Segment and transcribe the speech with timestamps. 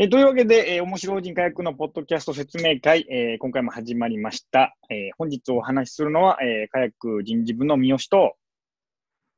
[0.00, 4.76] えーというわけで、えー、面白人火薬のポッドキャスト説明会、えー今回も始まりました。
[4.88, 8.36] えー本日お話しするのは、えー、火薬人事部の三好と、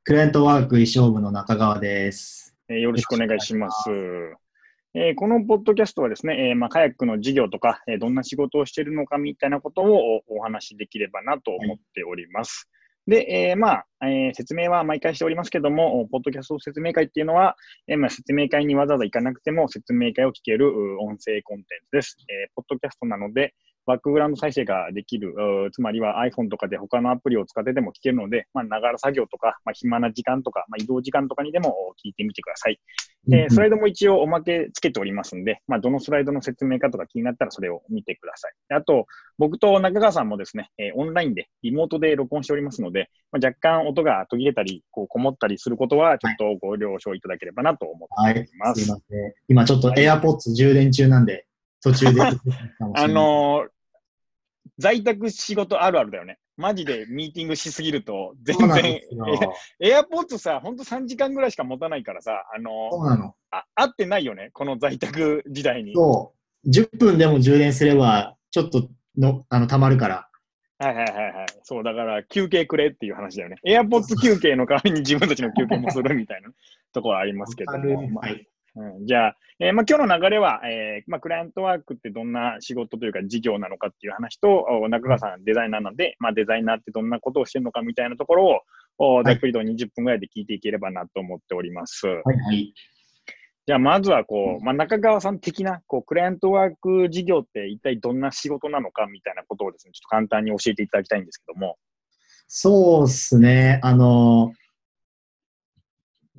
[0.03, 2.55] クライアントワーク衣装部の中川です。
[2.69, 3.89] えーよろしくお願いします。
[4.93, 12.69] えーこのポッドキャストはですね、えーまあ、カヤックの事業とか、えーどんな仕事をしているのかみたいなことをおお話しできればなと思っております。
[13.07, 17.55] で、えーまあ、えー説明は毎回しておりますけども、ポッドキャスト説明会っていうのは、
[17.87, 22.17] えーまあ、説明会にわざわざ行かなくても説明会を聞ける音声コンテンツです。
[22.29, 23.53] えーポッドキャストなので、
[23.85, 25.33] バックグラウンド再生ができる、
[25.67, 32.79] うつまりは iPhone とかで他のアプリを使ってでも聞けるので、まあ、ながら作業とか、まあ、暇な時間とか、まあ、移動時間とかにでも聞いてみてください。
[33.31, 38.53] えースライドも一応おまけつけておりますんで、まあ、どのスライドの説明かとか気になったらそれを見てください。
[38.69, 39.05] であと、
[39.37, 48.73] 僕と中川さんもですね、えーオンラインで、リモートで録音しておりますので、まあ、若干音が途切れたり、こう、こもったりすることは、ちょっとご了承いただければなと思ってはいおりま。
[48.73, 48.81] す。
[48.81, 49.33] すいません。
[49.47, 51.45] 今ちょっと AirPods 充電中なんで、
[51.83, 52.21] 途中で。
[52.95, 53.80] あのー
[54.77, 56.39] 在宅仕事あるあるだよね。
[56.57, 59.01] マジでミーティングしすぎると、全然。
[59.79, 63.35] エアポッツさ、ほんと3時間ぐらいしか持たないからさ、あのーそうなの。
[63.51, 65.93] あ合ってないよね、この在宅時代に。
[65.93, 66.33] そ
[66.65, 66.69] う。
[66.69, 70.27] 10分でも充電すれば、ちょっとの、あの、溜まるから。
[70.77, 71.47] はいはいはいはい。
[71.63, 73.57] そう、だから休憩くれっていう話だよね。
[73.65, 76.49] エアポッツ休憩の代わりに自分たちの休憩もするみたいな
[76.93, 78.07] ところはありますけども。
[78.09, 78.47] まあはい。
[78.75, 88.59] うん、じゃあ、えーまあ、今日の流れは、えーまあ、クライアントワークってどんな仕事というか事業なのかっていう話と、お中川さんデザイナーなんで、まあ、デザイナーってどんなことをしてるのかみたいなところを、
[88.97, 92.07] おざっくりと20分ぐらいで聞いていければなと思っております。
[92.07, 92.73] はいはい。
[93.67, 101.77] じゃあ、まずはこう、まあ、中川さん的なこうクライアントワーク事業って一体どんな仕事なのかみたいなことをですね、ちょっと簡単に教えていただきたいんですけども。
[102.47, 103.79] そうですね。
[103.83, 104.51] あの、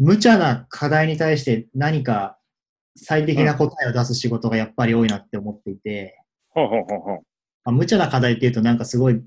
[0.02, 2.36] 無茶な課題に対して何か
[2.96, 7.14] 最適な答えを出す仕事がやっぱり多いなって思っていて、ほうほうほうほう。
[7.64, 9.22] まあ、無茶な課題っていうとなんかすごい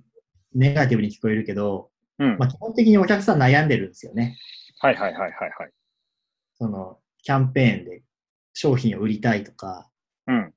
[0.53, 2.37] ネガティブに聞こえるけど、うん。
[2.37, 4.37] まあ、基本的にお客さん悩んでるんですよね。
[4.79, 5.71] はいはいはいはいはい。
[6.57, 8.03] その、キャンペーンで
[8.53, 9.89] 商品を売りたいとか、
[10.27, 10.53] うん。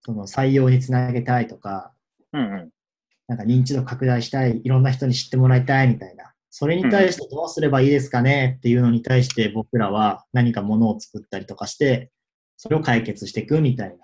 [0.00, 1.92] その採用につなげたいとか、
[2.32, 2.70] うんうん。
[3.28, 6.34] なんか認知度拡大したい、いろんな人に知ってもらいたいみたいな。
[6.58, 12.10] それに対してどうすればいいですかねっていうのに対して僕らは何かものを作ったりとかして、
[12.56, 13.94] それを解決していくみたいな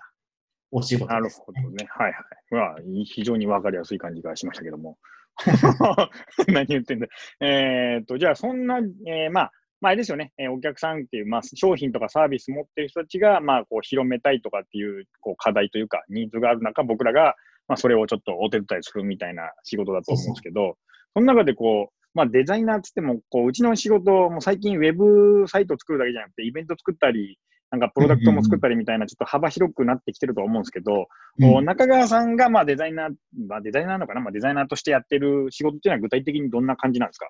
[0.71, 1.43] お仕事なるです、ね。
[1.45, 1.85] ほどね。
[1.89, 2.13] はいはい。
[2.51, 4.97] まあ、い非常にわかりやすい感じがしましたけども。
[6.47, 7.07] 何言ってんだ？
[7.41, 9.51] えーっと、じゃあ、そんな、えーまあ、
[9.81, 17.35] まあ、あれですよね、えーお客さんっていう、まあ、商品とかサービス持ってる人たちが、まあ、こう、広めたいとかっていう、こう、課題というか、ニーズがある中、僕らが、
[17.67, 20.77] まあ、それをちょっとお手伝いするみたいな仕事だと思うんですけど、
[21.13, 27.37] その中でこう、まあ、デザイナーっつっても、こう、うちの仕事、もう最近ウェブサイトを作るだけじゃなくて、イベント作ったり、
[27.71, 31.07] なんかプロダクトも作ったりみたいな、ちょっと幅広くなってきてると思うんですけど、こ
[31.39, 33.13] ううん中川さんがまあデザイナー、
[33.47, 37.29] まあ、デザイナーなのかな、まあ、デザイナーとしてやってる仕事っていうのは具体的にどんな感じなんですか？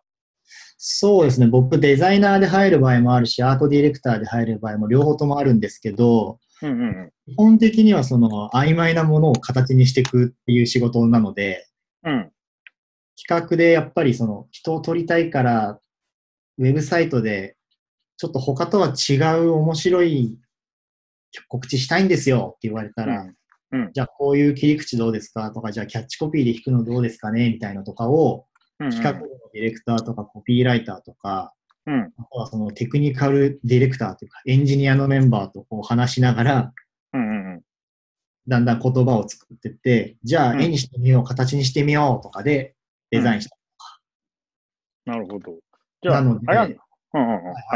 [0.78, 1.48] そうですね。
[1.48, 7.12] 僕デザイナーで入る場合もあるし、アートディレクターで入る場合も両方ともあるんですけど、うんうんうん。
[7.26, 11.66] 基本的にはその曖昧なものを形にしていくっていう仕事なので、
[12.04, 12.30] うん。
[13.18, 15.80] 企画でやっぱりその人を取りたいから、
[16.58, 17.56] ウェブサイトで
[18.18, 20.38] ちょっと他とは違う面白い
[21.48, 23.36] 告知したいんですよって言われたら、うん
[23.92, 28.46] じゃあこういう切り口どうですかとか、じゃあキャッチコピーで弾くのどうですかねみたいなとかを。
[28.80, 31.54] 企画部のディレクターとかコピーライターとか、
[31.86, 32.14] うん。
[32.18, 36.74] あとはそのテクニカルディレクターというか、エンジニアのメンバーとこう話しながら、
[37.14, 37.62] うんうんうん。
[38.48, 42.75] だんだん言葉を作ってって、じゃあうん絵にしてみよう、形にしてみようとかで
[43.16, 43.58] デザインした。
[45.06, 45.54] なるほど。
[46.02, 46.78] じゃあ、なので。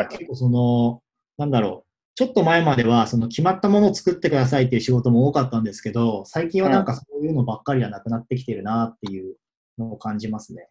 [0.10, 1.02] 結構その、
[1.38, 9.38] なんだろう、ちょっと前まではその決まったものを作ってくださいっていう仕事も多かったんですけど、最近はなんかそういうのばっかりはなくなってきてるなっていう
[9.78, 10.68] のを感じますね。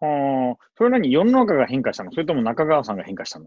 [0.00, 1.10] はあ、それ何？
[1.10, 2.10] 世の中が変化したの？
[2.12, 3.46] それとも中川さんが変化したの？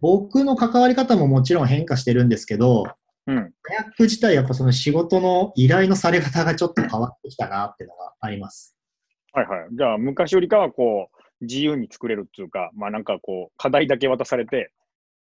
[0.00, 2.84] 僕の関わり方ももちろん変化してるんですけど、
[3.26, 3.52] うん。
[3.62, 8.76] カヤック自体やっぱその仕事の依頼のされ方がちょっと変わってきたなっていうのがあります。
[9.38, 9.68] はいはい。
[9.72, 14.72] じゃあ、昔よりかはこう、自由に作れるっていうか、まあなんかこう、課題だけ渡されて、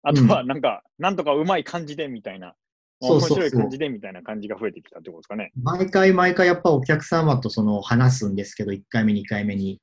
[0.03, 2.55] あとはなんか、なんとかうまい感じでみたいな、
[3.01, 5.51] 面白い感じでみたいな感じが増えてきたってことですかね。
[5.61, 9.81] 毎回毎回やっぱお客様とその話すんですけど、1回目、2回目に。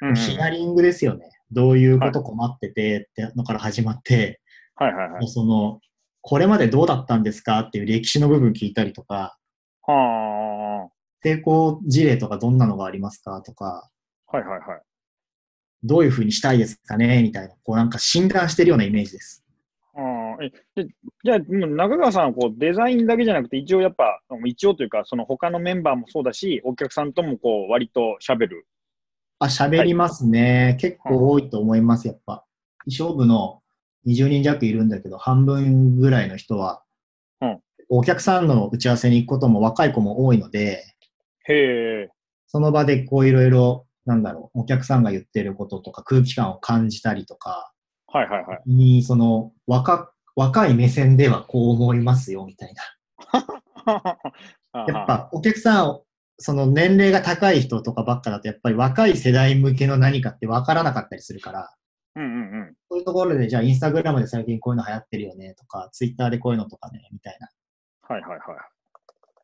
[0.00, 1.30] うんうん、ヒアリングですよね。
[1.50, 4.40] どういうこと困っててってのから始まって、
[4.74, 5.28] はいはいはい。
[5.28, 5.80] その、
[6.22, 9.36] これまでどうだったんですかっていう歴史の部分聞いたりとか、
[9.84, 10.88] は
[11.22, 13.88] 成功事例とかどんなのがありますかとか、
[14.26, 14.82] あ、はいはいはい。
[15.84, 19.44] どういうふうにしたいですかねみたいな、こうなんか診断してるようなイメージです。
[19.94, 20.50] ああえ
[20.82, 20.88] で
[21.24, 28.66] じゃあ、中川さんはこうデザインだけじゃなくて、一応やっぱ、一応というか、その他のメンバーもそうだし、お客さんともこう割と喋る。
[29.38, 30.76] あ、喋りますね。
[30.80, 32.44] 結構多いと思います、やっぱ。
[32.84, 33.60] 衣装部の
[34.06, 36.82] 20人弱いるんだけど、半分ぐらいの人は、
[37.40, 37.58] うん
[37.94, 40.91] お客さんの打ち合わせに行くことも若い子も多いので、
[41.48, 42.08] へえ。
[42.46, 47.72] その場でこういろいろ、なんだろう、お客さんが言ってることとか空気感を感じたりとか、
[48.06, 48.62] はいはいはい。
[48.66, 52.82] に、その、若、若い目線ではこう思いますよ、みたいな。
[54.86, 56.00] やっぱお客さん、
[56.38, 61.74] その年齢が高い人とかばっかだと、やっぱり若い世代向けの何かって分からなかったりするから、
[62.16, 62.74] うんうんうん。
[62.90, 67.48] そういうところで、じゃあインスタグラムで最近こういうの流行ってるよねとか、ツイッターでこういうのとかね、みたいな。
[68.02, 68.40] はいはいはい。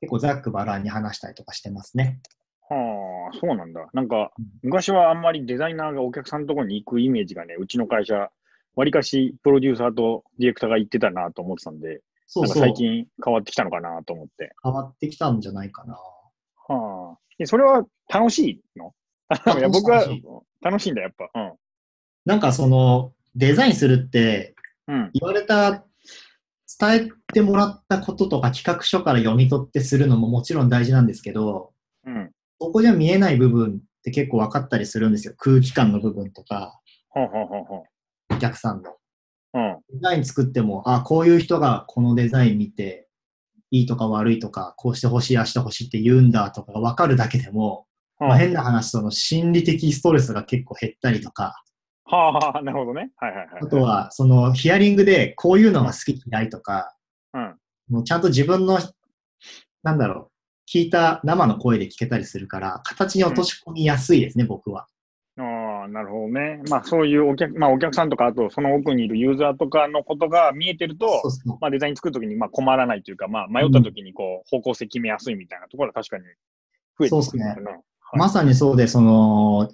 [0.00, 2.20] 結構ざっくばらんに話したりとかしてますね。
[2.68, 3.88] はあ、そうなんだ。
[3.92, 8.30] なんかうん、昔はあんまりデザイナーがお客さんのところに行くイメージがね、うちの会社、
[8.76, 12.56] わりかしプロデューサーとディレクターが行ってたなと思ってたんで、そうそう。
[12.58, 14.54] 最近変わってきたのかなと思って。
[14.62, 15.94] 変わってきたんじゃないかな。
[15.94, 17.18] はあ。
[17.38, 18.94] でそれは楽しいの？
[19.58, 20.04] いや僕は
[20.60, 21.30] 楽しいんだ、やっぱ。
[22.24, 24.54] なんかその、デザインするって、
[24.86, 24.94] うん。
[24.94, 25.10] うん。
[25.14, 25.84] 言われた、
[26.80, 31.72] 伝えてもらったこととか企画書から読み取ってするのももちろん大事なんですけど、
[32.04, 32.30] うん。
[32.60, 35.34] そこじゃ見えない部分って結構分かったりするんですよ。
[35.38, 36.78] 空気感の部分とか、
[37.08, 37.84] ほうほうほうほ
[38.30, 38.90] お客さんの。
[38.90, 38.96] う。
[39.54, 39.78] うん。
[39.94, 43.08] デザイン作っても、あ、こういう人がこのデザイン見て、
[43.70, 47.86] いいとか悪いとか、こうしてほしい、ああしてほしいって言うんだとかが分かるだけでも、
[48.18, 51.62] まあ、変な話、その心理的ストレスが結構減ったりとか、
[52.10, 53.10] はあはあ、なるほどね。
[53.16, 53.48] はいはいはい。
[53.62, 56.94] あとは、そのヒアリングでこういうのが好き嫌いとか、
[57.34, 57.56] うん。
[57.90, 58.78] もうちゃんと自分の、
[59.82, 64.86] なんだろう、聞いた生の声で聞けたりするから、形に落とし込みやすいですね、僕は。
[65.38, 66.62] ああ、なるほどね。
[66.68, 71.58] まあそういうお客、まあお客さんとか、あとその奥にいるユーザーとかのことが見えてると、そうそう。
[71.60, 76.24] まあデザイン作るときにまあ困らないというか、まあ迷ったときにこう方向性決めやすいみたいなところは確かに
[76.98, 77.70] 増えてくるんですよね。
[77.72, 77.80] はい
[78.14, 79.70] まさにそうで、その、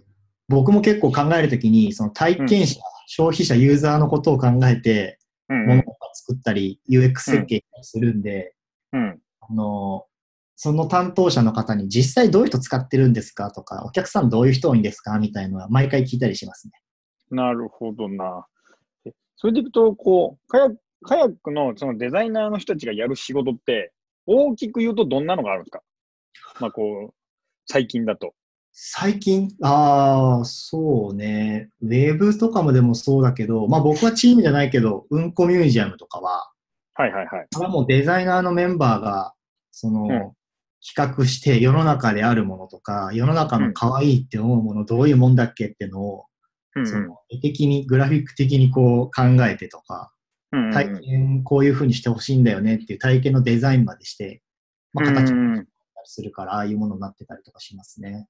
[0.49, 5.19] 僕も結構考えるときに、その体験者、消費者、ユーザーのことを考えて、
[5.49, 8.55] うんものとか作ったり、UX 設計するんで、
[8.93, 9.21] うん。
[9.41, 10.07] あの、
[10.57, 16.73] その担当者の方に実際どういう人使ってるんですかとか、お客さんどういう人多いんですかみたいなのは毎回聞いたりしますね。
[17.31, 18.47] なるほどな。
[19.05, 20.71] えそれでいくと、こう、カヤ
[21.03, 23.93] カヤックのそのデザイナーの人たちがやる仕事って、
[24.27, 25.83] 大きく言うとどんなのがあるんですか？
[26.59, 27.15] まあこう、
[27.67, 28.35] 最近だと。
[28.77, 31.71] 最近、ああ、そうね。
[31.81, 36.51] ウェブとかもでもそうだけど、まあ僕はチームじゃないけど、うんこミュージアムとかは、
[36.95, 37.47] はいはいはい。
[37.55, 39.35] これはもうデザイナーのメンバーが、
[39.71, 40.33] その、うん
[40.87, 46.27] 企画して世の中であるものとか、世の中の可愛いって思うもの、どういうもんだっけってのを、
[46.77, 50.13] うんその絵的に、グラフィック的にこう考えてとか、
[50.53, 54.43] うんうん体験こういう風にしてほしいんだよねっていう体験のデザインまでして、
[54.93, 58.29] まあ、形うんにしたりするから、ああいうものになってたりとかしますね。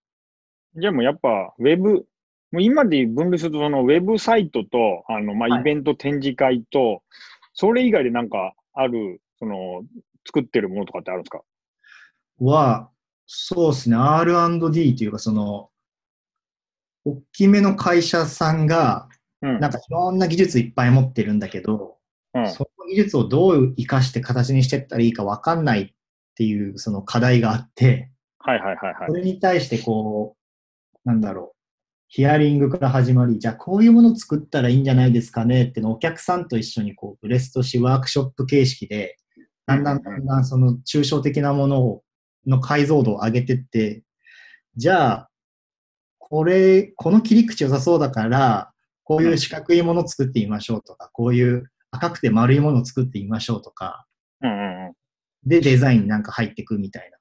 [0.77, 2.07] じゃあもうやっぱ、ウェブ、
[2.51, 7.03] もう今で分類すると、そのウェブサイトと、あの、まあ、はいイベント展示会と、
[7.53, 9.83] それ以外でなんかある、その、
[10.27, 11.43] 作ってるものとかってあるんですか？
[12.41, 12.91] は、
[13.27, 15.71] そうですね、R&D というか、その、
[17.05, 19.09] 大きめの会社さんが、
[19.43, 19.61] うん。
[19.61, 21.99] なんかいろんな技術いっぱい持ってるんだけど、
[22.33, 22.51] うん。
[22.51, 25.93] その技術をどう活かして形にしていったらいいか分かんないっ
[26.35, 29.15] ていうその課題があって、はいはいはいはいそ。
[29.15, 30.44] れに対してこう、
[31.05, 31.57] なんだろう、
[32.09, 39.17] ヒアリングから始まり、じゃあこういうものを作ったらいいんじゃないですかねってのをお客さんと一緒にこう、ブレストしワークショップ形式で、
[39.67, 42.03] だんだんだんだんその抽象的なものを、
[42.47, 44.03] の解像度を上げてって、
[44.77, 45.31] じゃあ、
[46.19, 48.73] これ、この切り口良さそうだから、
[49.05, 54.07] こういう四角いものを作ってみましょうとか、こういう赤くて丸いものを作ってみましょうとか。
[55.45, 57.19] で、デザインになんか入ってくみたいな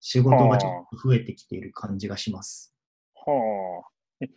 [0.00, 2.74] 仕事がちょっと増えてきている感じがします。
[3.26, 3.88] はあ。
[4.20, 4.28] え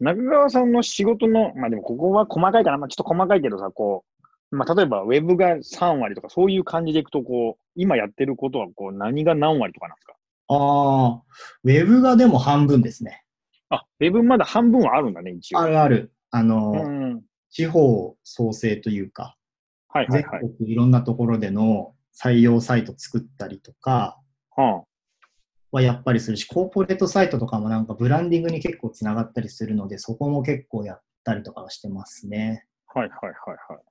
[0.00, 4.04] 中川さんの仕事の、まあでもここは細かいかな、まあちょっと細かいけどさ、こ
[4.50, 10.14] う、まあ例えばウェブが3割とかそういう感じでいくと、こう、今やってることはこう何が何割とかなんですか？
[10.48, 10.54] あ
[11.08, 11.22] あ、
[11.64, 13.22] ウェブがでも半分ですね。
[13.70, 15.60] あ、ウェブまだ半分はあるんだね、一応。
[15.60, 16.12] あるある。
[16.30, 17.22] あの、うん。
[17.50, 19.36] 地方創生というか、
[19.94, 20.50] 全はいはいはい。
[20.58, 24.18] 国いろんなところでの採用サイト作ったりとか
[24.56, 24.84] は
[25.72, 32.66] はやっぱりするし、コーポレートサイトとかもなんかブランディングに結構つながったりするので、そこも結構やったりとかはしてますね。
[32.94, 33.82] あ、はいはいはいはい。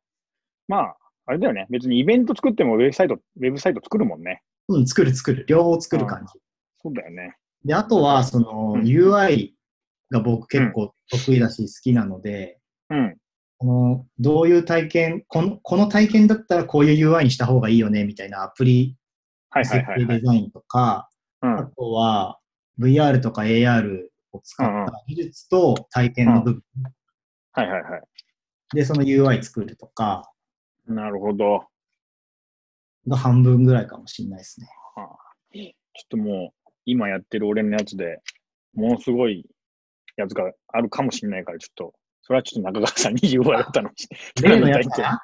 [0.68, 0.96] まあ、
[1.26, 1.66] あれだよね。
[1.70, 4.44] 別にイベント作ってもウェブサイト、ウェブサイト作るもんね。
[4.68, 5.46] うん、作る作る。
[5.48, 6.40] 両方作る感じ。
[6.84, 7.36] そうだよね。
[7.66, 9.52] で、あとは、そのうん UI
[10.12, 12.60] が僕結構得意だし好きなので、
[12.90, 13.18] うん。
[13.58, 18.98] このどういう体験この、この体験だったらこういう UI にした方がいいよねみたいなアプリ
[19.56, 20.08] 設はいはい。
[20.08, 21.10] 計デザインとか、
[21.42, 22.40] うんあとは
[22.80, 26.64] VR とか AR を使った技術と体験の部分
[27.54, 28.02] はいはいはい。
[28.74, 30.32] でその UI 作るとか
[30.88, 31.66] なるほど。
[33.08, 34.68] が半分ぐらいかもしれないですね。
[35.54, 35.72] ちょ
[36.06, 38.20] っともう、今やってる俺のやつで、
[38.74, 39.46] ものすごい
[40.18, 44.08] やつがあるかもしれないから、ちょっと、それはちょっと中川さんに UI を頼むし。
[44.42, 45.02] 例のやつか？
[45.02, 45.22] な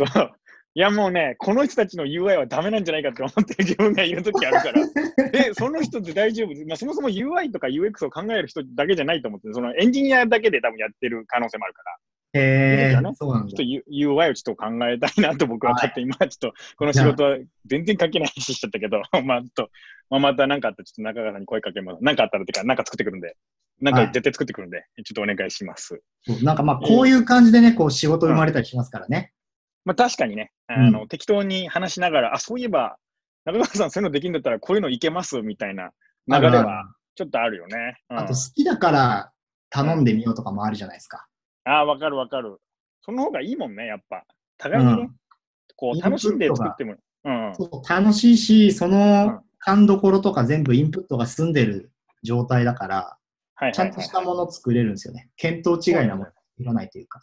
[0.12, 0.32] そう。
[0.74, 4.86] いやもうね、この人たちの UI はダメなんじゃないかって思ってる自分がいるときあるから。
[5.30, 6.66] で、その人って大丈夫？
[6.66, 11.96] まあ、そもそも UI とか UX を考える人だけじゃないと思ってる、そのエンジニアだけで多分やってる可能性もあるから、
[12.34, 13.90] へえいいんだねそうなんだちょっと。
[13.92, 19.70] UI をちょっと考えたいなと僕は勝手に、まあちょっとこの仕事は全然関係ない話しちゃったけど、 まあちょっと、
[20.08, 21.98] まあ、また何かあったらちょっと中川さんに声かけます。
[22.00, 23.36] 何かあったらっていうか、何か作ってくるんで、
[23.80, 26.00] 何か絶対作ってくるんで、ちょっとお願いします。
[26.42, 29.32] なんかまあこういう感じでね、こう仕事生まれたりしますからね。
[29.84, 32.96] まあ確かにね、あの、適当に話しながら、あ、そういえば、
[33.44, 35.90] 中川さんそういうのできるんだったらこういうのいけますみたいな
[36.28, 37.96] 流れはちょっとあるよね。
[38.10, 39.32] うんあと好きだから
[39.70, 41.26] 頼んでみようとかもあるじゃないですか。
[41.64, 42.58] ああ、わかるわかる。
[43.02, 44.24] その方がいいもんね、やっぱ。
[44.58, 45.16] 互いにね、うん
[45.76, 46.96] こう楽しんで作っても。
[47.24, 47.54] うん。
[47.54, 51.90] そう楽しいし、そうんの勘どころとか全部インプットが済んでる
[52.22, 55.30] 状態だから、ちゃんとしたものを作れるんですよね。
[55.36, 57.20] 見当違いなものいらないというか。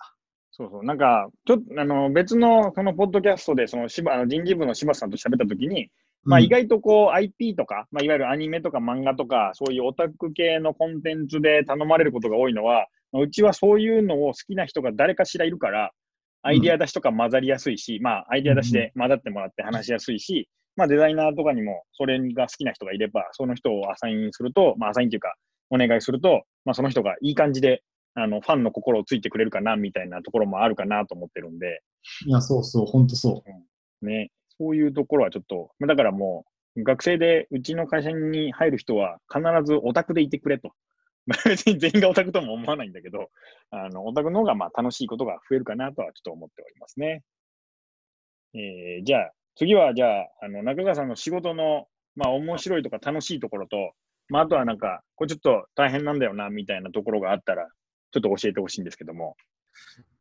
[0.58, 0.84] そうそう。
[0.84, 5.92] なんか、ちょっと、あの、別の、その、ポッドキャストで、その、しば、あの人事部の柴田さんと喋ったときに、
[6.24, 15.92] まあ、うん意外とこう、IP とか、まあ、いわゆるアニメとか漫画とか、そういうオタク系のコンテンツで頼まれることが多いのは、まあうちはそういうのを好きな人が誰かしらいるから、
[16.42, 25.36] アイデア出しとか混ざりやすいし、まあ、アイデア出しで混ざってもらって話しやすいし、まあ、デザイナーとかにも、それが好きな人がいれば、その人をアサインすると、まあ、アサインというか、
[25.70, 27.82] お願いすると、まあ、その人がいい感じで、
[28.20, 31.84] あの、ファンの心をついてくれるかな、みたいなところもあるかなと思ってるんで、
[32.26, 33.44] いや、そうそう、ほんとそ
[34.02, 34.06] う。
[34.06, 36.46] ね、そういうところはちょっと、まあだからも
[36.76, 40.72] う、学生でうちの会社に入る人は必ずオタクでいてくれと。
[41.28, 43.30] まあ別に全員がオタクとも思わないんだけど、
[43.70, 47.24] あの、オタクの方がまあ楽しいことが増えるかなとはちょっと思っておりますね。
[48.56, 53.92] えーじゃあ、次はじゃあ、あの、中川さんの仕事の、まあ面白いとか楽しいところと、
[54.30, 57.68] まああとはなんか、これちょっと大変なんだよな、みたいなところがあったら、
[58.12, 59.36] ちょっと教えてほしいんですけども。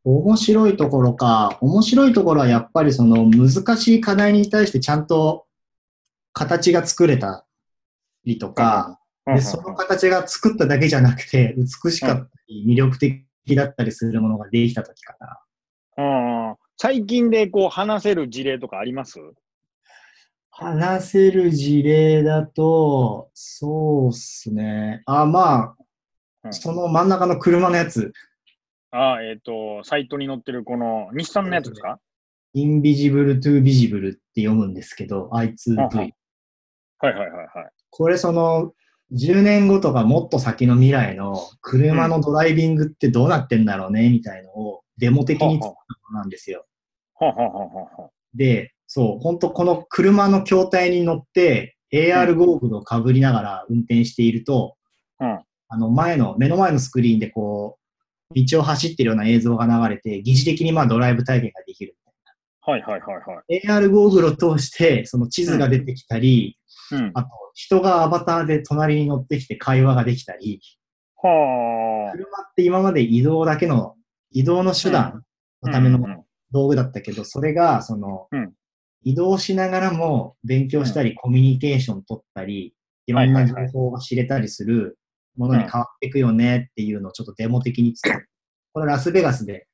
[0.03, 1.57] 面白いところか。
[1.61, 5.45] 面白いところはやっぱりその難しい課題に対してちゃんと
[6.33, 7.45] 形が作れた
[8.23, 13.25] りとか、でその形が作っただけじゃなくて美しかったり魅力的
[13.55, 16.49] だったりするものができたときかな。
[16.49, 19.19] うん最近でこう話せる事例とかあります？
[20.51, 25.01] 話せる事例だと、そうっすね。
[25.05, 25.75] あ、ま
[26.47, 28.11] うんあ、その真ん中の車のやつ、
[28.91, 31.99] ああ、えっ、と、サイトに載ってるこの日産のやつですか？
[32.53, 35.77] インビジブルトゥビジブルって読むんですけど、は I2V。
[35.79, 36.13] はい
[37.01, 37.69] はいはいはい。
[37.89, 38.73] これその、
[39.13, 45.75] 10年後とかもっと先の未来の車のドライビングってどうなってんだろうね、みたいのをデモ的に作ったも
[46.13, 46.65] のなんですよ。
[48.33, 54.75] で、そう、本当この車の筐体に乗って、AR ゴーグルをかぶりながら運転していると、
[55.19, 57.77] うんあの前の、目の前のスクリーンでこ
[58.33, 61.95] う、道を走ってるような映像が流れて、疑似的にまあドライブ体験ができる。
[62.61, 63.61] はいはいはいはい。
[63.65, 66.57] AR ゴーグルを通して、その地図が出てきたり、
[66.91, 67.11] うん。
[67.13, 70.61] あと、人がアバターで隣に乗ってきて会話ができたり、
[71.15, 72.11] はあ。
[72.11, 73.95] 車って今まで移動だけの、
[74.31, 75.23] 移動の手段
[75.63, 78.53] のための道具だったけど、それが、その、うん
[79.03, 82.73] 移動しながらも勉強したり、コミュニケーション取ったり、
[83.05, 84.97] いろんな情報が知れたりする
[85.37, 88.29] ものに変わっていくよねっていうのをちょっとデモ的に作る。
[88.73, 89.67] これラスベガスで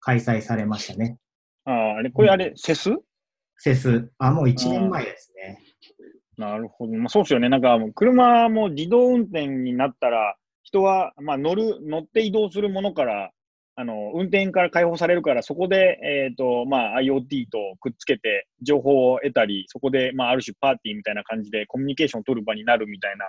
[0.00, 1.18] 開催されましたね。
[1.64, 2.90] ああ、あれ、これあれ、セス？
[3.58, 4.10] セス。
[4.18, 5.58] あ、もう1年前ですね。
[6.36, 6.92] なるほど。
[6.94, 7.48] まあ、そうですよね。
[7.48, 13.30] なんか、もう車も自動運転になったら、人は、まあ、乗る、乗って移動するものから、
[13.78, 23.26] あの、運転から解放されるから、そこで、えっ、と、まあ、IoT とくっつけて、情報を得たり、そこで、まあ、ある種パーティーみたいな感じでコミュニケーションを取る場になるみたいな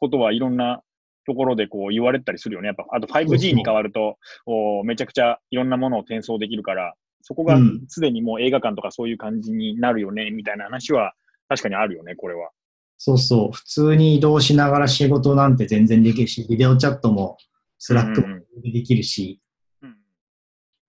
[0.00, 0.82] ことはいろんな
[1.26, 2.68] ところでこう言われたりするよね。
[2.68, 4.16] やっぱ、あとそう 5G そうに変わると、
[4.46, 11.14] おめちゃくちゃいろんなものを転送できるから、そこがうんすでにもう映画館とかそういう感じになるよね、みたいな話は
[11.48, 12.50] 確かにあるよね、これは。
[12.98, 13.52] そうそう。
[13.52, 17.36] 普通に移動しながら仕事なんて全然できるし、ビデオチャットも、
[17.78, 19.40] スラックもできるし、
[19.82, 19.96] うん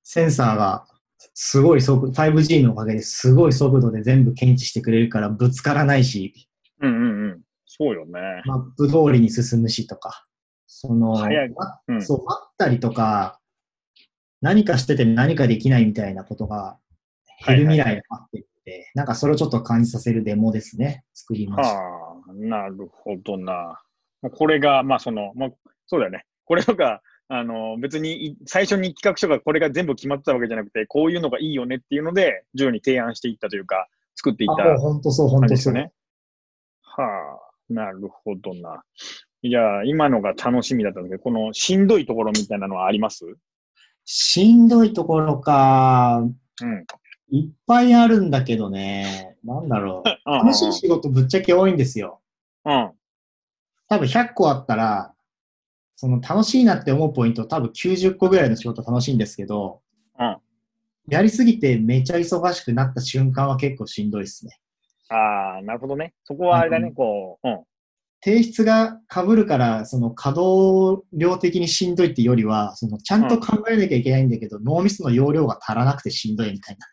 [0.08, 0.86] センサーが
[1.34, 6.48] すごい速、5G のおかげですごい速度で全部検知してくれるからぶつからないし、
[6.80, 7.42] うんうんうん。
[7.78, 8.20] そうよね。
[8.46, 10.26] マップ通りに進むしとか、
[10.66, 13.40] その、早いまうんそう、待ったりとか、
[14.42, 16.78] 何かしてて何かできないみたいなことが
[17.46, 21.04] 減る未来が待ってるので、なんかそれをちょっと感じさせるデモですね。
[21.14, 21.76] 作りました。
[21.78, 23.82] はあ、なるほどな。
[24.22, 25.50] まあこれが、まあその、まあ、
[25.88, 26.26] そうだよね。
[26.46, 35.50] これとか、あの、別にい最初に企画書がこれが全部決まってたわけじゃなくて、こういうのがいいよねっていうので、徐々に提案していったというか、作っていったあ、もう本当そう、本当そう。
[35.50, 35.92] 感じですよね。
[36.82, 38.84] はあ、なるほどな。
[39.44, 43.26] じゃあ、今のが楽しみだったんだけど、このしんどいところみたいなのはあります？
[44.06, 46.24] しんどいところか、
[46.62, 46.86] うん。
[47.30, 49.36] いっぱいあるんだけどね。
[49.44, 50.10] なんだろう。
[50.30, 52.22] 楽しい仕事ぶっちゃけ多いんですよ。
[52.66, 52.92] うん。
[53.88, 55.14] 多分100個あったら、
[55.96, 59.82] その楽しいなって思うポイント多分90個ぐらいの仕事楽しいんですけど、
[60.20, 60.38] うん。
[61.08, 64.60] やりすぎてめちゃ忙しくなった瞬間は結構しんどいですね。
[65.10, 66.14] ああ、なるほどね。
[66.24, 67.64] そこはあれだね、うんこう、うん。
[68.24, 76.88] 提出が被るから、その稼働量的にしんどいっていうよりは、そのちゃんと考えなきゃいけないんだけど、脳みその容量が足らなくてしんどいみたいな。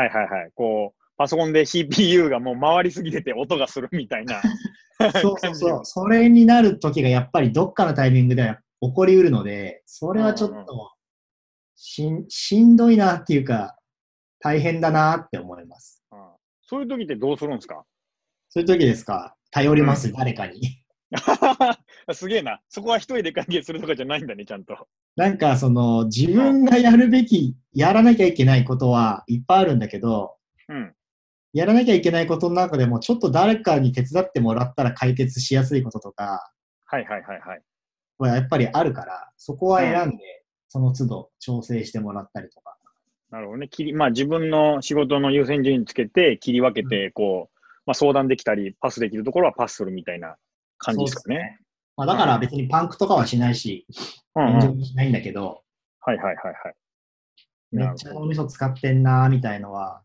[0.00, 0.50] はいはいはい。
[0.54, 4.42] こう、パソコンで CPU がもう回りすぎてて音がするみたいな。
[5.22, 5.80] そうそうそう。
[5.84, 10.92] それになる時がやっぱりどっかのタイミングでは起こりうるので、それはちょっうんうんと
[11.76, 13.76] しんしんどいなっていうか、
[14.40, 16.01] 大変だなって思います。
[16.72, 17.84] うんそういう時ってどうするんですか？
[18.48, 19.36] そういう時ですか？
[19.50, 20.60] 頼ります、う誰かに。
[22.14, 22.60] すげえな。
[22.70, 24.88] そこは一人で完結するとかじゃないんだね、ちゃんと。
[25.16, 30.36] なんかその自分がやるべき、やらなきゃいけないことはいっぱいあるんだけど、
[30.68, 30.94] うん。
[31.52, 36.50] やらなきゃいけないことの中でも、ちょっと誰かに手伝ってもらったら解決しやすいこととか
[36.86, 37.62] はいはいはいはい。
[38.18, 42.61] はやっぱりあるから、そこは選んで、その都度調整してもらったりとか。
[43.32, 43.66] なるほどね。
[43.66, 50.36] 切り、まあ自分の仕事の優先順位につけて切り分けて、こう、まあ相談できたり、パスできるところはパスするみたいな
[50.76, 51.58] 感じですかね。
[51.96, 53.86] まあ、だから別にパンクとかはしないし、
[54.34, 54.52] うんうん。
[54.52, 55.62] 炎はい上もしないんだけど、
[56.00, 56.36] はいはいはい。
[57.70, 60.02] めっちゃ脳みそ使ってんなーみたいのは、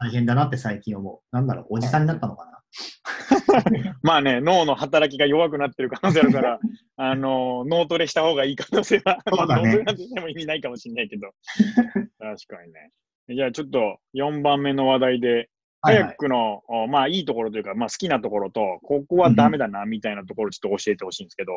[0.00, 1.36] 大変だなって最近思う。
[1.36, 2.51] なんだろう、おじさんになったのかな。
[4.02, 6.58] まあね、脳の働きが弱くなってる可能性あるから、
[6.96, 11.30] あの、脳トレした方がいい可能性は、そうだねまあ脳トレなんてしても意味ないかもしれないけど。
[12.18, 12.90] 確かにね。
[13.28, 15.48] じゃあちょっと4番目の話題で、
[15.80, 16.08] カはいはい。
[16.10, 21.52] ヤックの、おまあいいところというか、まあ好きなところと、ここはダメだな、みたいなところちょっと教えてほしいんですけど。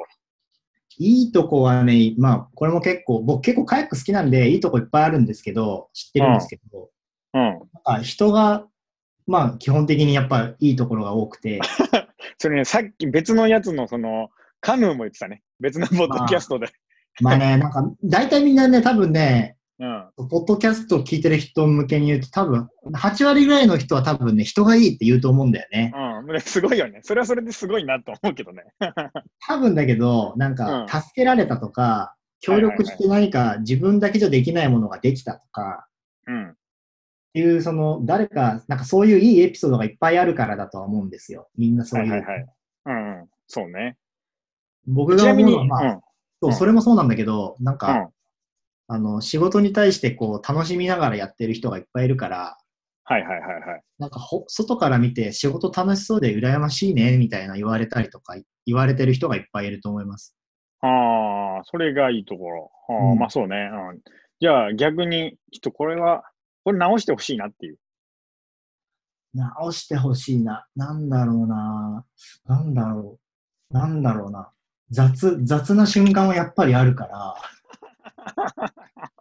[0.97, 6.89] いいとこはね、まあ、これも結構、僕結構カヤック好きなんで、いいとこいっぱいあるんですけど、知ってるんですけど、
[7.33, 7.41] うん。
[7.41, 8.65] なんか人が、
[9.27, 11.59] まあ、基本的にやっぱいいところが多くて、
[12.37, 14.29] それね、さっき別のやつの、その、
[14.61, 15.43] カヌーも言ってたね。
[15.59, 16.67] 別のポッドキャストで。
[17.21, 20.29] まあね、 なんか、大体みんなね、多分ね、うん。
[20.29, 25.91] ポッドキャストを聞いてる人向けに言うと、多分、8割ぐらいの人は多分ね、人がいいって言うと思うんだよね。
[26.23, 26.33] うん。
[26.33, 27.01] ねすごいよね。
[27.03, 28.63] それはそれですごいなと思うけどね。
[29.45, 35.87] 多分だけど、なんか、助けられたとか、協力して何か自分だけじゃできないものができたとか、
[36.27, 36.55] うん。
[37.35, 41.49] っていう、その、誰か、なんかそういういいエピソードがいっぱいあるからだとは思うんですよ。
[41.57, 42.11] みんなそういう。
[42.11, 42.45] はいはいはい。
[42.85, 43.29] うん、うん。
[43.47, 43.97] そうね。
[44.87, 45.87] 僕ちなみに、が思うのは、うん。
[45.87, 46.01] まあ、うん
[46.43, 48.07] そう、それもそうなんだけど、なんか、うん
[48.87, 52.57] あの、仕事に対してこう、楽しみながらやってる人がいっぱいいるから、
[53.03, 53.83] はいはいはいはい。
[53.99, 60.35] なんかほ、外から見て仕事楽しそうで羨ましいね、みたいな言われたりとか、言われてる人がいっぱいいると思います。
[60.81, 62.71] ああ、それがいいところ。
[62.89, 63.69] あーうんまあそうね。
[63.91, 63.99] うん。
[64.39, 66.23] じゃあ逆に、ちょっとこれは、
[66.65, 67.77] これ直してほしいなっていう。
[69.35, 70.65] 直してほしいな。
[70.75, 72.05] なんだろうな。
[72.45, 73.19] なんだろ
[73.69, 73.73] う。
[73.73, 74.51] なんだろうな。
[74.89, 77.35] 雑、雑な瞬間はやっぱりあるから、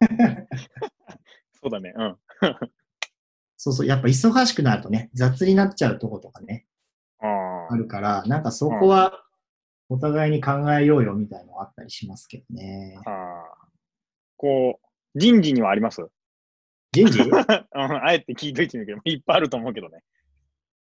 [1.63, 1.93] そうだね。
[1.97, 2.17] うん。
[3.59, 6.67] そうそう、やっぱ忙しくなるとね、雑になっちゃうとことかね、
[7.19, 9.25] ああるから、なんかそこは
[9.91, 12.99] お互いに考えようよみたいのがあったりしますけどね。
[13.05, 13.11] あ。
[13.11, 13.69] ああ。
[14.37, 14.81] こ
[15.15, 16.07] う、人事にはあります
[17.03, 17.19] 人事？
[17.23, 17.37] い うん、
[18.05, 20.01] あえて聞いといてみるけど、いっぱいあると思うけどね。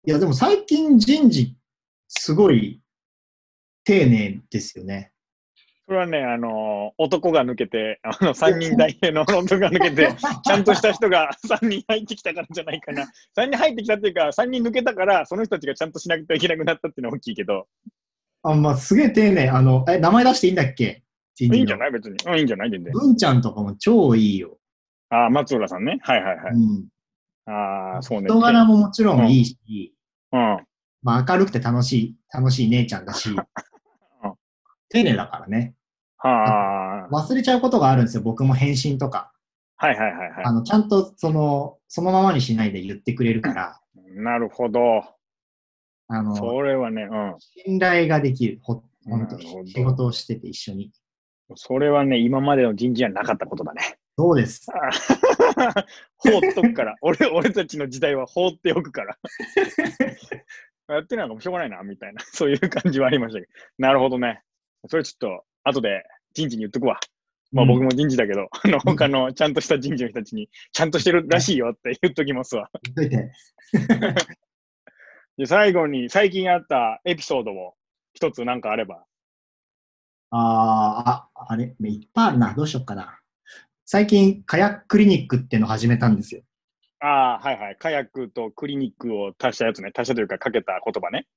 [0.05, 1.55] や、でも最近人事、
[2.09, 2.81] すごい
[3.85, 5.11] 丁寧ですよね。
[5.85, 10.13] それはね、あのー男が抜けて、あの、3人代表の男が抜けて、
[10.45, 13.03] ちゃんとした人が3人入ってきたからじゃないかな。
[13.35, 17.67] 3人入ってきたっていうか、3人抜けたから、その人たちがちゃんとしなくてはいけなくなったっていうのは大きいけど、
[18.43, 19.49] あ、まあ、すげえ丁寧。
[19.49, 21.03] あの、え、名前出していいんだっけ？
[21.35, 21.91] 人事のいいんじゃない？
[21.91, 22.17] 別に。
[22.25, 22.69] うん、いいんじゃない？
[22.71, 22.93] 全然。
[22.93, 24.57] 文ちゃんとかも超いいよ。
[25.13, 25.99] ああ、松浦さんね。
[26.01, 26.53] はいはいはい。
[26.55, 26.85] うん。
[27.45, 28.27] ああ、そうね。
[28.27, 29.95] 人柄ももちろんいいし、
[30.31, 30.65] うん。
[31.03, 33.29] まあ明るくて楽しい、楽しい姉ちゃんだし、
[34.89, 35.75] 丁寧だからね。
[36.17, 37.09] はあ。
[37.11, 38.23] 忘れちゃうことがあるんですよ。
[38.23, 39.31] 僕も返信とか。
[39.75, 44.19] はいはいはいはあの、ちゃんとその、そのままにしないで言ってくれるから、い。
[44.19, 45.03] なるほど。
[46.07, 47.35] あの、それはね、うん。
[47.39, 48.59] 信頼ができる。
[48.63, 49.69] ほ、本当に。
[49.69, 50.91] 仕事をしてて一緒に。
[51.55, 53.99] それはね、今までの人事はなかったことだね。
[54.17, 54.67] そうです。
[56.17, 56.95] 放っとくから。
[57.01, 59.17] 俺、俺たちの時代は放っておくから。
[60.89, 62.21] やってないのかもしょうがないな、みたいな。
[62.21, 63.51] そういう感じはありましたけど。
[63.79, 64.43] なるほどね。
[64.87, 66.99] それちょっと、後で人事に言っとくわ。
[67.51, 72.69] まあうん僕も人事だけど、あの、他のちゃんとした人事の人たちに、ちゃんとしてるらしいよって言っときますわ。
[72.83, 73.31] 言っといて。
[75.37, 77.75] で、最後に、最近あったエピソードを
[78.13, 79.05] 一つなんかあれば。
[80.31, 82.53] あーあ、あれ、いっぱいあるな。
[82.53, 83.19] どうしよっかな。
[83.85, 86.41] 最近、カヤッククリニックっていうのを始めたんですよ。
[87.01, 87.75] ああ、はいはい。
[87.77, 89.91] カヤックとクリニックを足したやつね。
[89.93, 91.27] 足したというか、かけた言葉ね。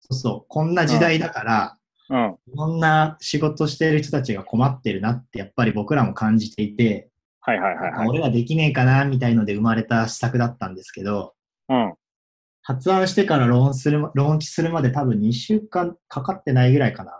[0.00, 0.46] そうそう。
[0.48, 1.78] こんな時代だから、
[2.10, 2.36] うん。
[2.52, 7.08] いろんな仕事してる人たちが困ってるなって、やっぱり僕らも感じていて、
[7.40, 8.08] はいはいはいはい。
[8.08, 11.34] 俺らできねえかな、みたいので生まれた施策だったんですけど、
[11.70, 11.94] うん。
[12.62, 17.12] 発案してからローンするま、ローンチするまで多分2週間かかってないぐらいかな。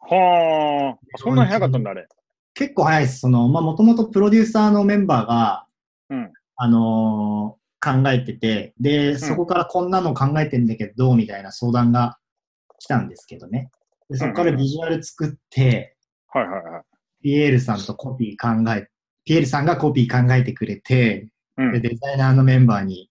[0.00, 2.06] はあ、そんなに早かったんだ、あれ。
[2.54, 3.20] 結構早いです。
[3.20, 5.66] その、まあ、もともとプロデューサーのメンバーが、
[6.10, 12.16] うんあのー考えてて、で、そこからこんなの考えてんだけど、どうみたいな相談が
[12.78, 13.70] 来たんですけどね。
[14.08, 15.94] でそこからビジュアル作って、
[16.28, 16.82] はいはいはい。
[17.22, 18.88] ピエールさんとコピー考え、
[19.26, 21.72] ピエールさんがコピー考えてくれて、うん。
[21.72, 23.10] でデザイナーのメンバーに、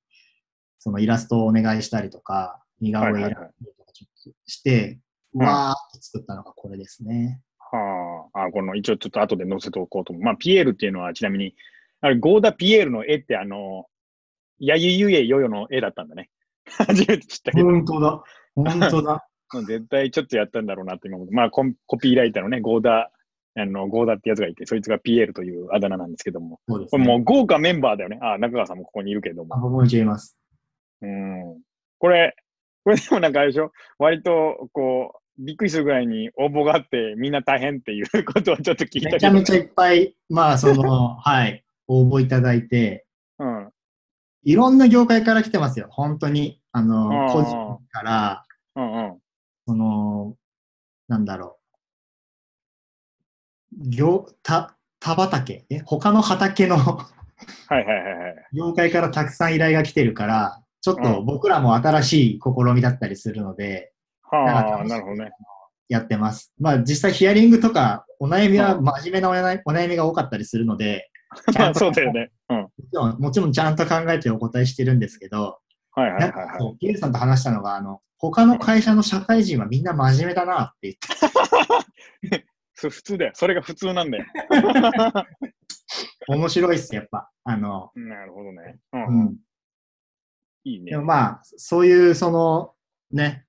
[0.80, 5.00] そのイラストをお願いしたりとか、似顔絵はいはいはい選んだりとかちょっとして、
[5.36, 7.42] うんわーっと作ったのがこれですね。
[7.60, 10.24] はあ、あ、この、一応ちょっと後で載せておこうと思う。
[10.24, 11.56] まあ、ピエールっていうのは、ちなみに、
[12.02, 13.86] あれ、ゴーダ・ピエールの絵って、あの、
[14.60, 16.30] やゆゆえよよの絵だったんだね。
[16.66, 18.24] 初めて知ったけど、本当だ。
[18.56, 19.28] 本当だ。
[19.68, 21.32] 絶対ちょっとやったんだろうなって今思う。
[21.32, 23.12] まあコン、コピーライターのね、ゴーダ、
[23.56, 26.86] あの、ゴーダってやつがいて、そいつがピエールというあだ名なんですけども、ね。
[26.90, 28.18] これもう豪華メンバーだよね。
[28.22, 29.60] あ、中川さんもここにいるけれどもあ。
[29.60, 30.36] 僕も一応います。
[31.02, 31.62] うん。
[32.00, 32.36] これ、
[32.84, 33.72] これでもなんかあれでしょ？
[34.00, 43.06] 割と、こう、びっくりするぐらいに応募があって、みんな大変っていうことをちょっと聞いたけど、めちゃめちゃいっぱい、まあ、その、はい、応募いただいて、
[43.40, 43.70] うん。
[44.44, 45.88] いろんな業界から来てますよ。
[45.90, 46.60] 本当に。
[46.72, 49.20] あの、個人から、うんうん。
[49.68, 50.36] その、
[51.08, 51.60] なんだろ
[53.80, 53.90] う。
[53.90, 55.66] 業、た、田畑？
[55.70, 55.80] え？
[55.80, 57.08] 他の畑のは
[57.72, 58.36] いはいはいはい。
[58.54, 63.93] 業界からたくさん依頼が来てるから、ちょっと僕らも新しい試みだったりするので、
[64.38, 65.32] はあ、なるほどね。
[65.90, 66.54] やってます。
[66.60, 71.10] まあ実際ヒアリングとか、お悩みは真面目なお悩みお悩みが多かったりするので、
[71.76, 72.32] そうだよね。
[72.50, 72.58] うん。
[72.58, 75.60] もちろんもちろんちゃんと考えてお答えしてるんですけど、
[75.92, 76.60] はいはいはないはい。
[76.60, 80.98] そうピエールさんと話したのが、あの、他の会社の社会人はみんな真面目だなって
[82.22, 83.32] 言って、 そ普通だよ。
[83.36, 84.26] それが普通なんだよ。
[86.28, 87.30] 面白いっす、やっぱ。
[87.44, 88.80] あの、なるほどね。
[88.94, 89.24] ううん。
[89.26, 89.38] ん。
[90.64, 91.04] いいねでも。
[91.04, 92.74] まあ、そういう、その、
[93.12, 93.46] ね、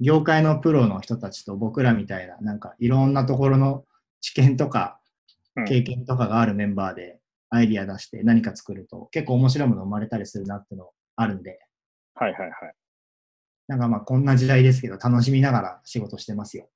[0.00, 3.84] 業界のプロの人たちと僕らみたいな、なんかいろんなところの
[4.20, 5.00] 知見とか
[5.56, 7.18] うん経験とかがあるメンバーで
[7.50, 11.58] アイディア出して何か作ると結構面白いもの生まれたりするなってのあるんで、
[12.14, 12.52] はいはいはい。
[13.66, 16.68] なんかまあこんな時代ですけど楽しみながら仕事してますよ。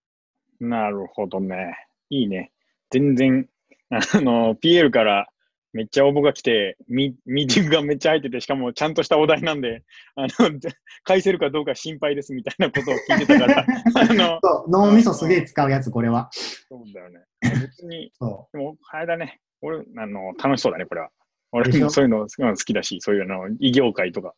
[0.61, 1.74] なるほどね。
[2.11, 2.52] いいね。
[2.90, 3.48] 全然、
[3.90, 5.28] あの、PL から
[5.72, 9.82] めっちゃ応募が来て、ミミーティングがめっちゃ入ってて、しかもちゃんとしたお題なんで、
[10.16, 10.28] あの、
[11.04, 16.28] 返せるかどうか心配ですみたいなことを聞いてたから、 あの、脳みそすげえ使うやつ、これは。
[16.32, 17.20] そうだよね。
[17.62, 19.40] 別に、そでも、あれだね。
[19.62, 21.11] 俺、あの、楽しそうだね、これは。
[21.52, 24.30] 俺もそういうのうん好きだし、そういうの、異業界とか。
[24.30, 24.35] う。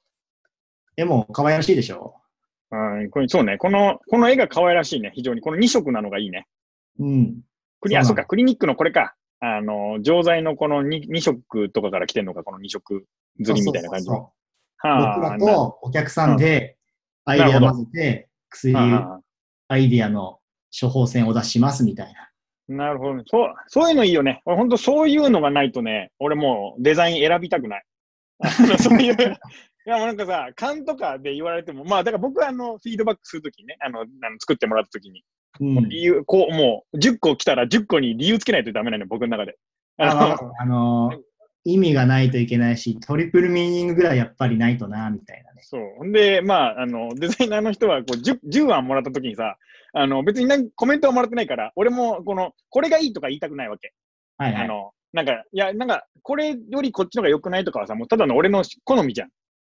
[0.96, 2.16] 絵も可愛らしいでしょ？
[2.70, 3.56] うん、これそうね。
[3.58, 5.12] この、この絵が可愛らしいね。
[5.14, 5.40] 非常に。
[5.40, 6.46] この2色なのがいいね。
[6.98, 7.40] うん。
[7.80, 9.14] クリあ、そうか、クリニックのこれか。
[9.46, 13.06] あの、錠剤のこの 2, 2色とかから来てんのか、この2色
[13.44, 14.32] 釣りみたいな感じの？
[14.82, 16.76] 僕らとお客さんで
[17.26, 19.20] アイディア混ぜて薬、は
[19.68, 20.38] アイディアの
[20.78, 22.30] 処方箋を出しますみたいな。
[22.86, 23.24] なるほどね。
[23.26, 24.40] そう、そういうのいいよね。
[24.46, 27.84] 俺本当そういうのがないとね、俺もうデザイン選びたくない。
[28.80, 34.08] そういう、いやもうなんかさ、勘とかで言われても、まあだから僕はあの、フィードバックするときにね、あの、あの
[34.40, 35.22] 作ってもらったときに、
[35.60, 39.56] うん、理由、こう、もう10個来たら10個に理由つけないとダメなのよ、僕の中で。
[39.96, 41.20] あのあのー
[41.66, 45.62] 意味がないといけないし、トリプルミーニングぐらいやっぱりないとな、みたいなね。
[45.62, 45.94] そう。
[45.96, 49.56] ほんで、まあ、あの、デザイナーの人はこう 10, 10案もらったときにさ、
[49.94, 53.94] あの、別に何コメントはもらってないから、俺も、この、これがいいとか言いたくないわけ。
[54.36, 54.64] はいはい。
[54.64, 59.30] あの、なんか、いや、なんか、これよりこっちの方が良くないとかはさ、もうただの俺の好みじゃん。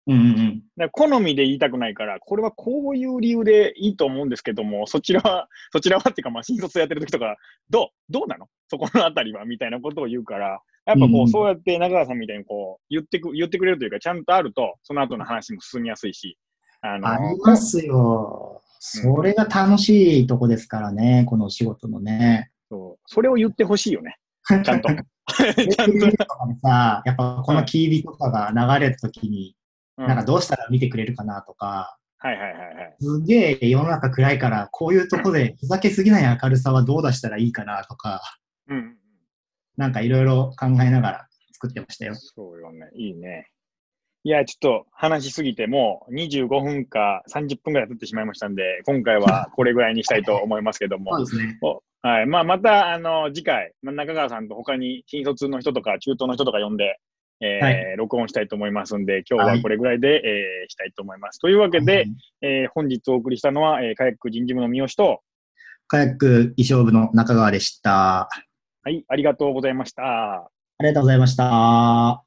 [0.08, 0.90] うんうんうん。
[0.92, 7.38] 好みで言いたくないから、これはこういう理由でいいと思うんですけども、そちらは、そちらはっていうか、まあ、新卒やってる時とか、
[7.70, 8.48] どうどうなの？
[8.70, 16.38] そこのあたりはみたいなことを言うから、やっぱこう、うんそうやって中川さんみたいにこう、言ってく、言ってくれるというか、ちゃんとあると、その後の話も進みやすいし、
[16.82, 18.62] あの、ありますよ。
[18.80, 22.52] それが楽しいとこですからね、この仕事のね。
[22.70, 23.04] そう。
[23.08, 24.18] それを言ってほしいよね。
[24.48, 24.90] ちゃんと。
[24.94, 26.12] ちゃんと。
[26.12, 29.65] とかでさ、やっぱこのキービとかが流れた時に、うん
[29.98, 32.96] なんかどうしたら見てくれるかなとか、はいはいはいはい。
[33.00, 38.22] すげえ世の中暗いから、こういうとこでふざけすぎない明るさはどう出したらいいかなとか、
[38.68, 38.98] うん。
[39.78, 42.16] なんかいろいろ考えながら作ってましたよ。
[42.16, 42.90] そうよね。
[42.96, 43.50] いいね。
[44.24, 51.16] いや、ちょっと話しすぎて、もう25分か30分ぐらい経ってしまいましたんで、今回は これぐらいにしたいと思いますけども。
[51.18, 51.60] そうですね。
[51.62, 52.26] おはい。
[52.26, 57.00] まあ、また、あの、次回、まあ中川さんと他に新卒の人とか中東の人とか呼んで、
[57.42, 61.40] えーはい録音したいと思いますんで、今日はこれぐらいで、えーしたいと思います。
[61.40, 62.06] というわけで、
[62.42, 65.22] えー本日お送りしたのは、えー、カヤック人事部の三好と、
[65.88, 68.30] カヤック衣装部の中川でした。
[68.84, 70.04] はい、ありがとうございました。
[70.04, 70.50] あ
[70.82, 72.25] りがとうございました。